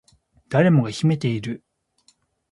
[0.49, 1.63] 誰もが秘めている